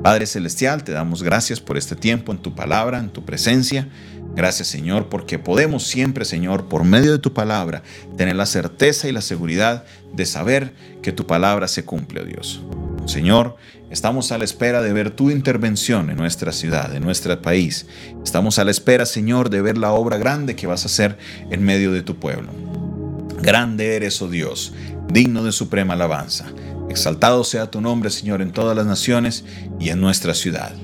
Padre 0.03 0.27
Celestial, 0.27 0.85
te 0.85 0.93
damos 0.93 1.23
gracias 1.23 1.61
por 1.61 1.77
este 1.77 1.97
tiempo 1.97 2.33
en 2.33 2.39
tu 2.39 2.55
palabra, 2.55 2.99
en 2.99 3.11
tu 3.11 3.25
presencia. 3.25 3.89
Gracias 4.35 4.69
Señor, 4.69 5.09
porque 5.09 5.39
podemos 5.39 5.85
siempre, 5.85 6.25
Señor, 6.25 6.69
por 6.69 6.85
medio 6.85 7.11
de 7.11 7.19
tu 7.19 7.33
palabra, 7.33 7.83
tener 8.17 8.37
la 8.37 8.47
certeza 8.47 9.09
y 9.09 9.13
la 9.13 9.23
seguridad 9.23 9.85
de 10.13 10.27
saber 10.27 10.73
que 11.03 11.13
tu 11.13 11.27
palabra 11.27 11.67
se 11.67 11.85
cumple, 11.85 12.21
oh 12.21 12.25
Dios. 12.25 12.63
Señor, 13.09 13.57
estamos 13.91 14.33
a 14.33 14.39
la 14.39 14.45
espera 14.45 14.83
de 14.83 14.93
ver 14.93 15.11
tu 15.11 15.31
intervención 15.31 16.11
en 16.11 16.19
nuestra 16.19 16.53
ciudad, 16.53 16.95
en 16.95 17.03
nuestro 17.03 17.41
país. 17.41 17.87
Estamos 18.23 18.59
a 18.59 18.65
la 18.65 18.71
espera, 18.71 19.07
Señor, 19.07 19.49
de 19.49 19.63
ver 19.63 19.79
la 19.79 19.93
obra 19.93 20.19
grande 20.19 20.55
que 20.55 20.67
vas 20.67 20.83
a 20.83 20.89
hacer 20.89 21.17
en 21.51 21.65
medio 21.65 21.91
de 21.91 22.03
tu 22.03 22.17
pueblo. 22.17 22.51
Grande 23.41 23.97
eres, 23.97 24.21
oh 24.21 24.29
Dios, 24.29 24.75
digno 25.11 25.43
de 25.43 25.53
suprema 25.53 25.95
alabanza. 25.95 26.53
Exaltado 26.91 27.45
sea 27.45 27.71
tu 27.71 27.81
nombre, 27.81 28.11
Señor, 28.11 28.43
en 28.43 28.53
todas 28.53 28.77
las 28.77 28.85
naciones 28.85 29.47
y 29.81 29.89
en 29.89 30.03
nuestra 30.03 30.35
ciudad. 30.35 30.75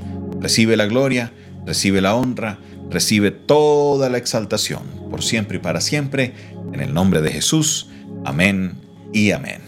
Recibe 0.40 0.78
la 0.78 0.86
gloria, 0.86 1.30
recibe 1.66 2.00
la 2.00 2.14
honra, 2.14 2.58
recibe 2.90 3.32
toda 3.32 4.08
la 4.08 4.16
exaltación 4.16 4.82
por 5.10 5.22
siempre 5.22 5.58
y 5.58 5.60
para 5.60 5.82
siempre. 5.82 6.32
En 6.72 6.80
el 6.80 6.94
nombre 6.94 7.20
de 7.20 7.32
Jesús. 7.32 7.90
Amén 8.24 8.78
y 9.12 9.30
amén. 9.32 9.63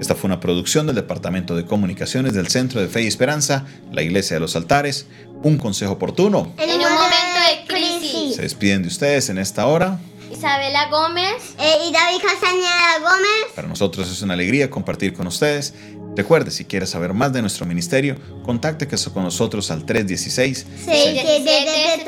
Esta 0.00 0.14
fue 0.14 0.28
una 0.28 0.38
producción 0.38 0.86
del 0.86 0.94
Departamento 0.94 1.56
de 1.56 1.64
Comunicaciones 1.64 2.32
del 2.32 2.48
Centro 2.48 2.80
de 2.80 2.88
Fe 2.88 3.02
y 3.02 3.06
Esperanza, 3.08 3.66
la 3.92 4.02
Iglesia 4.02 4.36
de 4.36 4.40
los 4.40 4.54
Altares. 4.54 5.06
Un 5.42 5.58
consejo 5.58 5.92
oportuno. 5.92 6.52
En 6.56 6.70
un 6.70 6.78
momento 6.78 7.40
de 7.48 7.66
crisis. 7.66 8.36
Se 8.36 8.42
despiden 8.42 8.82
de 8.82 8.88
ustedes 8.88 9.28
en 9.28 9.38
esta 9.38 9.66
hora. 9.66 9.98
Isabela 10.30 10.88
Gómez 10.88 11.54
eh, 11.58 11.88
y 11.88 11.92
David 11.92 12.18
Castañeda 12.22 12.98
Gómez. 13.00 13.54
Para 13.56 13.66
nosotros 13.66 14.08
es 14.10 14.22
una 14.22 14.34
alegría 14.34 14.70
compartir 14.70 15.14
con 15.14 15.26
ustedes. 15.26 15.74
Recuerde, 16.16 16.50
si 16.50 16.64
quiere 16.64 16.86
saber 16.86 17.14
más 17.14 17.32
de 17.32 17.40
nuestro 17.40 17.64
ministerio, 17.66 18.16
contacte 18.44 18.88
con 19.12 19.22
nosotros 19.22 19.70
al 19.70 19.84
316 19.84 20.66
617 20.84 22.04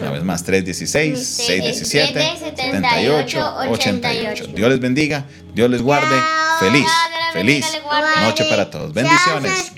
Una 0.00 0.10
vez 0.10 0.24
más, 0.24 0.42
316 0.42 1.26
617 1.26 2.72
7888. 2.72 4.46
Dios 4.54 4.70
les 4.70 4.80
bendiga, 4.80 5.26
Dios 5.54 5.70
les 5.70 5.82
guarde. 5.82 6.16
Feliz, 6.60 6.86
feliz 7.32 7.66
noche 8.22 8.44
para 8.48 8.70
todos. 8.70 8.92
Bendiciones. 8.92 9.72